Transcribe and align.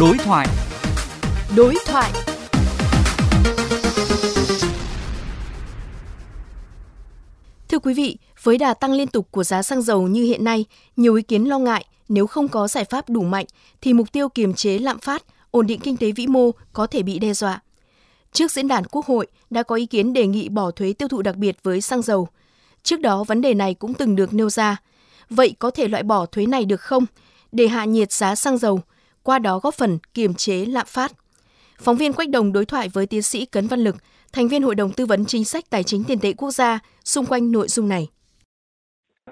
Đối 0.00 0.18
thoại. 0.18 0.46
Đối 1.56 1.74
thoại. 1.86 2.10
Thưa 7.68 7.78
quý 7.78 7.94
vị, 7.94 8.16
với 8.42 8.58
đà 8.58 8.74
tăng 8.74 8.92
liên 8.92 9.08
tục 9.08 9.28
của 9.30 9.44
giá 9.44 9.62
xăng 9.62 9.82
dầu 9.82 10.08
như 10.08 10.24
hiện 10.24 10.44
nay, 10.44 10.64
nhiều 10.96 11.14
ý 11.14 11.22
kiến 11.22 11.44
lo 11.44 11.58
ngại 11.58 11.84
nếu 12.08 12.26
không 12.26 12.48
có 12.48 12.68
giải 12.68 12.84
pháp 12.84 13.08
đủ 13.08 13.22
mạnh 13.22 13.46
thì 13.80 13.92
mục 13.92 14.12
tiêu 14.12 14.28
kiềm 14.28 14.54
chế 14.54 14.78
lạm 14.78 14.98
phát, 14.98 15.24
ổn 15.50 15.66
định 15.66 15.80
kinh 15.80 15.96
tế 15.96 16.12
vĩ 16.12 16.26
mô 16.26 16.50
có 16.72 16.86
thể 16.86 17.02
bị 17.02 17.18
đe 17.18 17.32
dọa. 17.32 17.62
Trước 18.32 18.52
diễn 18.52 18.68
đàn 18.68 18.84
Quốc 18.84 19.06
hội 19.06 19.26
đã 19.50 19.62
có 19.62 19.74
ý 19.74 19.86
kiến 19.86 20.12
đề 20.12 20.26
nghị 20.26 20.48
bỏ 20.48 20.70
thuế 20.70 20.92
tiêu 20.92 21.08
thụ 21.08 21.22
đặc 21.22 21.36
biệt 21.36 21.56
với 21.62 21.80
xăng 21.80 22.02
dầu. 22.02 22.28
Trước 22.82 23.00
đó 23.00 23.24
vấn 23.24 23.40
đề 23.40 23.54
này 23.54 23.74
cũng 23.74 23.94
từng 23.94 24.16
được 24.16 24.34
nêu 24.34 24.50
ra. 24.50 24.76
Vậy 25.30 25.54
có 25.58 25.70
thể 25.70 25.88
loại 25.88 26.02
bỏ 26.02 26.26
thuế 26.26 26.46
này 26.46 26.64
được 26.64 26.80
không 26.80 27.06
để 27.52 27.68
hạ 27.68 27.84
nhiệt 27.84 28.12
giá 28.12 28.34
xăng 28.34 28.58
dầu, 28.58 28.80
qua 29.24 29.38
đó 29.38 29.58
góp 29.62 29.74
phần 29.74 29.98
kiềm 30.14 30.34
chế 30.34 30.64
lạm 30.68 30.86
phát? 30.88 31.10
Phóng 31.78 31.96
viên 31.96 32.12
Quách 32.12 32.28
Đồng 32.28 32.52
đối 32.52 32.64
thoại 32.64 32.88
với 32.94 33.06
tiến 33.06 33.22
sĩ 33.22 33.46
Cấn 33.46 33.66
Văn 33.66 33.80
Lực, 33.80 33.94
thành 34.32 34.48
viên 34.48 34.62
Hội 34.62 34.74
đồng 34.74 34.90
Tư 34.96 35.06
vấn 35.06 35.24
Chính 35.24 35.44
sách 35.44 35.64
Tài 35.70 35.82
chính 35.82 36.04
Tiền 36.08 36.18
tệ 36.22 36.32
Quốc 36.32 36.50
gia 36.50 36.78
xung 37.04 37.26
quanh 37.26 37.52
nội 37.52 37.68
dung 37.68 37.88
này. 37.88 38.08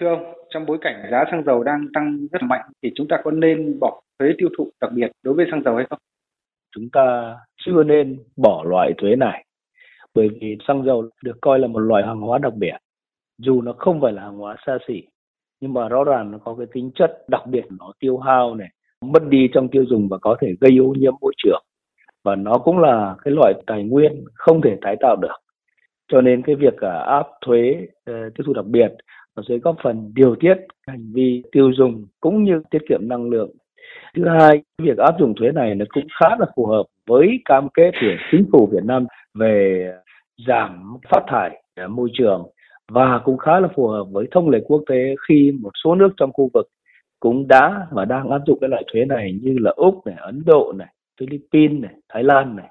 Thưa 0.00 0.08
ông, 0.08 0.34
trong 0.50 0.66
bối 0.66 0.78
cảnh 0.80 1.08
giá 1.10 1.24
xăng 1.30 1.42
dầu 1.46 1.62
đang 1.62 1.86
tăng 1.94 2.26
rất 2.32 2.42
mạnh 2.42 2.70
thì 2.82 2.90
chúng 2.94 3.08
ta 3.08 3.16
có 3.24 3.30
nên 3.30 3.78
bỏ 3.80 4.02
thuế 4.18 4.28
tiêu 4.38 4.48
thụ 4.58 4.70
đặc 4.80 4.92
biệt 4.92 5.10
đối 5.22 5.34
với 5.34 5.46
xăng 5.50 5.62
dầu 5.64 5.76
hay 5.76 5.86
không? 5.90 5.98
Chúng 6.74 6.88
ta 6.92 7.36
chưa 7.56 7.82
nên 7.82 8.22
bỏ 8.36 8.64
loại 8.66 8.92
thuế 8.98 9.16
này 9.16 9.44
bởi 10.14 10.28
vì 10.40 10.58
xăng 10.68 10.84
dầu 10.84 11.10
được 11.22 11.38
coi 11.40 11.58
là 11.58 11.66
một 11.66 11.78
loại 11.78 12.02
hàng 12.06 12.20
hóa 12.20 12.38
đặc 12.38 12.54
biệt 12.54 12.76
dù 13.38 13.62
nó 13.62 13.72
không 13.78 14.00
phải 14.00 14.12
là 14.12 14.22
hàng 14.22 14.36
hóa 14.36 14.56
xa 14.66 14.78
xỉ 14.88 15.02
nhưng 15.60 15.72
mà 15.74 15.88
rõ 15.88 16.04
ràng 16.04 16.30
nó 16.30 16.38
có 16.38 16.54
cái 16.54 16.66
tính 16.72 16.90
chất 16.94 17.24
đặc 17.28 17.46
biệt 17.46 17.64
nó 17.78 17.92
tiêu 17.98 18.18
hao 18.18 18.54
này 18.54 18.68
mất 19.12 19.22
đi 19.28 19.48
trong 19.54 19.68
tiêu 19.68 19.84
dùng 19.88 20.08
và 20.08 20.18
có 20.18 20.36
thể 20.40 20.48
gây 20.60 20.78
ô 20.78 20.94
nhiễm 20.98 21.12
môi 21.20 21.32
trường. 21.36 21.62
Và 22.24 22.36
nó 22.36 22.58
cũng 22.58 22.78
là 22.78 23.14
cái 23.24 23.34
loại 23.34 23.54
tài 23.66 23.84
nguyên 23.84 24.24
không 24.34 24.60
thể 24.62 24.76
tái 24.82 24.96
tạo 25.00 25.16
được. 25.16 25.36
Cho 26.12 26.20
nên 26.20 26.42
cái 26.42 26.54
việc 26.54 26.80
à, 26.80 26.98
áp 26.98 27.26
thuế 27.46 27.86
ờ, 28.04 28.30
tiêu 28.34 28.44
thụ 28.46 28.52
đặc 28.52 28.66
biệt 28.66 28.92
nó 29.36 29.42
sẽ 29.48 29.58
góp 29.58 29.76
phần 29.82 30.12
điều 30.14 30.36
tiết 30.40 30.54
hành 30.86 31.12
vi 31.14 31.42
tiêu 31.52 31.72
dùng 31.72 32.06
cũng 32.20 32.44
như 32.44 32.62
tiết 32.70 32.82
kiệm 32.88 33.08
năng 33.08 33.30
lượng. 33.30 33.50
Thứ 34.16 34.28
hai, 34.28 34.62
việc 34.78 34.98
áp 34.98 35.14
dụng 35.18 35.34
thuế 35.34 35.50
này 35.52 35.74
nó 35.74 35.84
cũng 35.88 36.06
khá 36.20 36.28
là 36.38 36.46
phù 36.56 36.66
hợp 36.66 36.84
với 37.06 37.40
cam 37.44 37.68
kết 37.74 37.90
của 38.00 38.16
chính 38.32 38.44
phủ 38.52 38.68
Việt 38.72 38.84
Nam 38.84 39.06
về 39.34 39.86
giảm 40.46 40.96
phát 41.10 41.24
thải 41.26 41.62
à, 41.74 41.86
môi 41.88 42.08
trường 42.12 42.46
và 42.88 43.20
cũng 43.24 43.38
khá 43.38 43.60
là 43.60 43.68
phù 43.76 43.88
hợp 43.88 44.04
với 44.12 44.26
thông 44.30 44.50
lệ 44.50 44.58
quốc 44.64 44.82
tế 44.86 45.14
khi 45.28 45.52
một 45.60 45.70
số 45.84 45.94
nước 45.94 46.08
trong 46.16 46.32
khu 46.32 46.50
vực 46.54 46.68
cũng 47.24 47.48
đã 47.48 47.86
và 47.90 48.04
đang 48.04 48.30
áp 48.30 48.40
dụng 48.46 48.58
cái 48.60 48.70
loại 48.70 48.84
thuế 48.92 49.04
này 49.04 49.38
như 49.42 49.56
là 49.60 49.72
Úc 49.76 50.06
này, 50.06 50.14
Ấn 50.18 50.42
Độ 50.46 50.72
này, 50.76 50.88
Philippines 51.20 51.82
này, 51.82 51.92
Thái 52.08 52.22
Lan 52.22 52.56
này. 52.56 52.66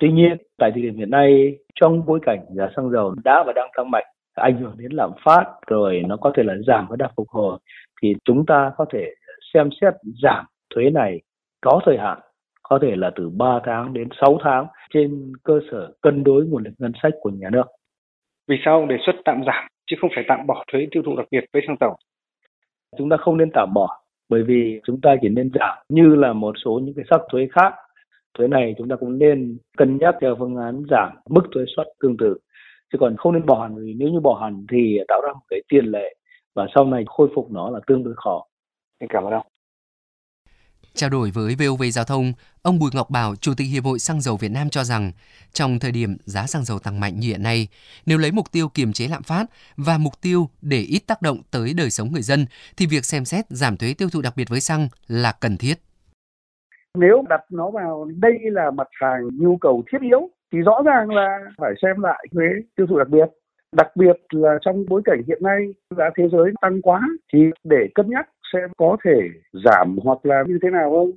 Tuy 0.00 0.12
nhiên, 0.12 0.36
tại 0.56 0.70
thời 0.74 0.82
điểm 0.82 0.96
hiện 0.96 1.10
nay 1.10 1.58
trong 1.74 2.06
bối 2.06 2.18
cảnh 2.22 2.38
giá 2.56 2.68
xăng 2.76 2.90
dầu 2.90 3.14
đã 3.24 3.44
và 3.46 3.52
đang 3.52 3.68
tăng 3.76 3.90
mạnh, 3.90 4.06
ảnh 4.34 4.60
hưởng 4.60 4.74
đến 4.78 4.92
lạm 4.92 5.10
phát 5.24 5.44
rồi 5.66 6.02
nó 6.08 6.16
có 6.16 6.32
thể 6.36 6.42
là 6.42 6.54
giảm 6.66 6.86
và 6.90 6.96
đạt 6.96 7.10
phục 7.16 7.28
hồi 7.28 7.58
thì 8.02 8.14
chúng 8.24 8.46
ta 8.46 8.72
có 8.76 8.84
thể 8.92 9.14
xem 9.54 9.68
xét 9.80 9.94
giảm 10.22 10.44
thuế 10.74 10.90
này 10.90 11.20
có 11.60 11.80
thời 11.86 11.98
hạn 11.98 12.18
có 12.62 12.78
thể 12.82 12.96
là 12.96 13.10
từ 13.16 13.30
3 13.30 13.60
tháng 13.64 13.92
đến 13.92 14.08
6 14.20 14.38
tháng 14.44 14.66
trên 14.94 15.32
cơ 15.44 15.60
sở 15.70 15.92
cân 16.00 16.24
đối 16.24 16.46
nguồn 16.46 16.64
lực 16.64 16.74
ngân 16.78 16.92
sách 17.02 17.12
của 17.20 17.30
nhà 17.30 17.48
nước. 17.52 17.64
Vì 18.48 18.56
sao 18.64 18.74
ông 18.74 18.88
đề 18.88 18.96
xuất 19.06 19.12
tạm 19.24 19.42
giảm 19.46 19.68
chứ 19.86 19.96
không 20.00 20.10
phải 20.14 20.24
tạm 20.28 20.46
bỏ 20.46 20.64
thuế 20.72 20.88
tiêu 20.90 21.02
thụ 21.06 21.16
đặc 21.16 21.26
biệt 21.30 21.44
với 21.52 21.62
xăng 21.66 21.76
dầu? 21.80 21.96
Chúng 22.96 23.08
ta 23.08 23.16
không 23.16 23.36
nên 23.36 23.50
tạm 23.54 23.74
bỏ, 23.74 24.00
bởi 24.28 24.42
vì 24.42 24.80
chúng 24.84 25.00
ta 25.00 25.16
chỉ 25.22 25.28
nên 25.28 25.50
giảm 25.54 25.78
như 25.88 26.14
là 26.14 26.32
một 26.32 26.54
số 26.64 26.80
những 26.84 26.94
cái 26.94 27.04
sắc 27.10 27.20
thuế 27.32 27.48
khác. 27.52 27.74
Thuế 28.38 28.48
này 28.48 28.74
chúng 28.78 28.88
ta 28.88 28.96
cũng 28.96 29.18
nên 29.18 29.58
cân 29.76 29.98
nhắc 29.98 30.14
theo 30.20 30.36
phương 30.38 30.56
án 30.56 30.82
giảm 30.90 31.16
mức 31.30 31.42
thuế 31.54 31.64
suất 31.76 31.86
tương 32.00 32.16
tự. 32.16 32.38
Chứ 32.92 32.98
còn 33.00 33.16
không 33.16 33.32
nên 33.32 33.46
bỏ 33.46 33.62
hẳn, 33.62 33.76
vì 33.76 33.94
nếu 33.94 34.08
như 34.08 34.20
bỏ 34.20 34.40
hẳn 34.42 34.66
thì 34.72 34.98
tạo 35.08 35.20
ra 35.22 35.32
một 35.32 35.44
cái 35.48 35.60
tiền 35.68 35.84
lệ 35.84 36.14
và 36.54 36.66
sau 36.74 36.84
này 36.84 37.04
khôi 37.06 37.28
phục 37.34 37.50
nó 37.50 37.70
là 37.70 37.80
tương 37.86 38.04
đối 38.04 38.14
khó. 38.16 38.44
Em 38.98 39.08
cảm 39.08 39.24
ơn 39.24 39.32
ông. 39.32 39.46
Trao 40.98 41.10
đổi 41.10 41.30
với 41.34 41.54
VOV 41.58 41.82
Giao 41.92 42.04
thông, 42.04 42.32
ông 42.62 42.78
Bùi 42.78 42.90
Ngọc 42.94 43.10
Bảo, 43.10 43.36
Chủ 43.40 43.52
tịch 43.56 43.66
Hiệp 43.72 43.84
hội 43.84 43.98
Xăng 43.98 44.20
dầu 44.20 44.36
Việt 44.36 44.48
Nam 44.48 44.68
cho 44.70 44.84
rằng, 44.84 45.12
trong 45.52 45.78
thời 45.78 45.92
điểm 45.92 46.16
giá 46.24 46.46
xăng 46.46 46.64
dầu 46.64 46.78
tăng 46.78 47.00
mạnh 47.00 47.14
như 47.20 47.28
hiện 47.28 47.42
nay, 47.42 47.68
nếu 48.06 48.18
lấy 48.18 48.32
mục 48.32 48.46
tiêu 48.52 48.68
kiềm 48.74 48.92
chế 48.92 49.08
lạm 49.08 49.22
phát 49.22 49.44
và 49.76 49.98
mục 49.98 50.12
tiêu 50.22 50.48
để 50.62 50.80
ít 50.80 51.02
tác 51.06 51.22
động 51.22 51.38
tới 51.50 51.74
đời 51.76 51.90
sống 51.90 52.08
người 52.12 52.22
dân, 52.22 52.46
thì 52.76 52.86
việc 52.86 53.04
xem 53.04 53.24
xét 53.24 53.44
giảm 53.48 53.76
thuế 53.76 53.94
tiêu 53.98 54.08
thụ 54.12 54.20
đặc 54.22 54.32
biệt 54.36 54.48
với 54.48 54.60
xăng 54.60 54.88
là 55.08 55.32
cần 55.40 55.56
thiết. 55.56 55.74
Nếu 56.98 57.24
đặt 57.28 57.40
nó 57.50 57.70
vào 57.70 58.08
đây 58.16 58.34
là 58.42 58.70
mặt 58.70 58.88
hàng 59.00 59.20
nhu 59.32 59.56
cầu 59.56 59.82
thiết 59.92 59.98
yếu, 60.00 60.30
thì 60.52 60.58
rõ 60.58 60.82
ràng 60.84 61.10
là 61.10 61.38
phải 61.58 61.72
xem 61.82 62.00
lại 62.00 62.26
thuế 62.34 62.46
tiêu 62.76 62.86
thụ 62.86 62.98
đặc 62.98 63.08
biệt 63.08 63.28
đặc 63.76 63.96
biệt 63.96 64.16
là 64.30 64.58
trong 64.60 64.84
bối 64.88 65.02
cảnh 65.04 65.22
hiện 65.28 65.38
nay 65.42 65.58
giá 65.96 66.04
thế 66.16 66.24
giới 66.32 66.52
tăng 66.60 66.82
quá 66.82 67.00
thì 67.32 67.38
để 67.64 67.88
cân 67.94 68.10
nhắc 68.10 68.28
sẽ 68.52 68.58
có 68.76 68.96
thể 69.04 69.18
giảm 69.52 69.96
hoặc 70.04 70.18
là 70.22 70.44
như 70.46 70.58
thế 70.62 70.70
nào 70.70 70.90
không? 70.90 71.10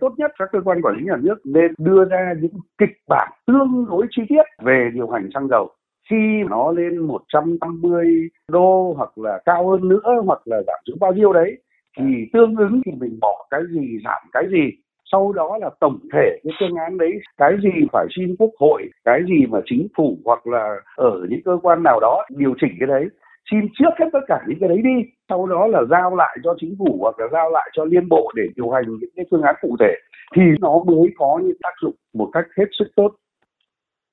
Tốt 0.00 0.14
nhất 0.16 0.32
các 0.38 0.48
cơ 0.52 0.60
quan 0.64 0.82
quản 0.82 0.96
lý 0.96 1.04
nhà 1.04 1.16
nước 1.22 1.34
nên 1.44 1.74
đưa 1.78 2.04
ra 2.04 2.34
những 2.40 2.52
kịch 2.78 2.96
bản 3.08 3.32
tương 3.46 3.86
đối 3.88 4.06
chi 4.10 4.22
tiết 4.28 4.42
về 4.62 4.90
điều 4.94 5.10
hành 5.10 5.28
xăng 5.34 5.48
dầu. 5.48 5.70
Khi 6.10 6.42
nó 6.50 6.72
lên 6.72 6.98
150 6.98 8.28
đô 8.48 8.94
hoặc 8.96 9.18
là 9.18 9.38
cao 9.44 9.68
hơn 9.68 9.88
nữa 9.88 10.22
hoặc 10.26 10.40
là 10.44 10.62
giảm 10.66 10.78
xuống 10.86 10.98
bao 11.00 11.12
nhiêu 11.12 11.32
đấy, 11.32 11.56
thì 11.98 12.04
tương 12.32 12.56
ứng 12.56 12.80
thì 12.86 12.92
mình 13.00 13.18
bỏ 13.20 13.46
cái 13.50 13.60
gì, 13.70 13.98
giảm 14.04 14.22
cái 14.32 14.44
gì. 14.50 14.70
Sau 15.12 15.32
đó 15.32 15.58
là 15.60 15.70
tổng 15.80 15.98
thể 16.12 16.38
cái 16.44 16.52
phương 16.60 16.74
án 16.74 16.98
đấy, 16.98 17.12
cái 17.36 17.52
gì 17.62 17.86
phải 17.92 18.06
xin 18.16 18.36
quốc 18.38 18.50
hội, 18.60 18.82
cái 19.04 19.20
gì 19.28 19.46
mà 19.46 19.60
chính 19.64 19.86
phủ 19.96 20.18
hoặc 20.24 20.46
là 20.46 20.76
ở 20.96 21.26
những 21.30 21.40
cơ 21.44 21.58
quan 21.62 21.82
nào 21.82 22.00
đó 22.00 22.24
điều 22.28 22.54
chỉnh 22.60 22.72
cái 22.80 22.86
đấy 22.86 23.04
xin 23.50 23.60
trước 23.78 23.90
hết 23.98 24.06
tất 24.12 24.20
cả 24.28 24.40
những 24.48 24.58
cái 24.60 24.68
đấy 24.68 24.80
đi. 24.84 25.10
Sau 25.28 25.46
đó 25.46 25.66
là 25.66 25.80
giao 25.90 26.16
lại 26.16 26.38
cho 26.44 26.54
chính 26.60 26.74
phủ 26.78 26.98
hoặc 27.00 27.18
là 27.18 27.26
giao 27.32 27.50
lại 27.50 27.70
cho 27.72 27.84
liên 27.84 28.08
bộ 28.08 28.32
để 28.34 28.42
điều 28.56 28.70
hành 28.70 28.84
những 29.00 29.10
cái 29.16 29.24
phương 29.30 29.42
án 29.42 29.54
cụ 29.60 29.76
thể. 29.80 29.94
Thì 30.36 30.42
nó 30.60 30.82
mới 30.86 31.08
có 31.16 31.40
những 31.42 31.56
tác 31.62 31.74
dụng 31.82 31.94
một 32.14 32.30
cách 32.32 32.44
hết 32.58 32.64
sức 32.78 32.88
tốt. 32.96 33.14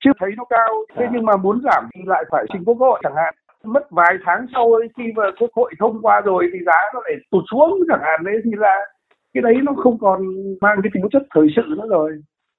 Chứ 0.04 0.10
thấy 0.18 0.30
nó 0.36 0.44
cao 0.44 0.74
thế 0.96 1.06
nhưng 1.12 1.24
mà 1.24 1.36
muốn 1.36 1.60
giảm 1.64 1.88
thì 1.94 2.00
lại 2.06 2.24
phải 2.30 2.44
trình 2.52 2.62
quốc 2.64 2.78
hội 2.78 3.00
chẳng 3.02 3.16
hạn. 3.16 3.34
Mất 3.64 3.90
vài 3.90 4.14
tháng 4.24 4.46
sau 4.54 4.72
ấy, 4.72 4.88
khi 4.96 5.04
mà 5.16 5.22
quốc 5.40 5.50
hội 5.54 5.72
thông 5.78 6.02
qua 6.02 6.20
rồi 6.20 6.50
thì 6.52 6.58
giá 6.66 6.78
nó 6.94 7.00
lại 7.04 7.14
tụt 7.30 7.44
xuống 7.50 7.80
chẳng 7.88 8.00
hạn 8.02 8.24
đấy 8.24 8.34
thì 8.44 8.50
là 8.54 8.76
cái 9.34 9.42
đấy 9.42 9.54
nó 9.62 9.72
không 9.76 9.98
còn 9.98 10.22
mang 10.60 10.78
cái 10.82 10.90
tính 10.94 11.04
chất 11.12 11.22
thời 11.34 11.46
sự 11.56 11.62
nữa 11.68 11.86
rồi. 11.88 12.12